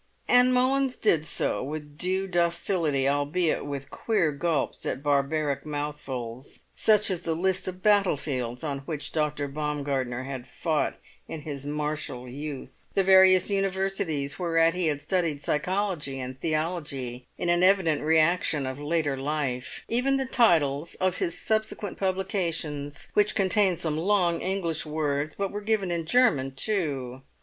[0.27, 7.11] And Mullins did so with due docility, albeit with queer gulps at barbaric mouthfuls such
[7.11, 9.47] as the list of battle fields on which Dr.
[9.47, 16.19] Baumgartner had fought in his martial youth; the various Universities whereat he had studied psychology
[16.19, 21.99] and theology in an evident reaction of later life; even the titles of his subsequent
[21.99, 27.21] publications, which contained some long English words, but were given in German too.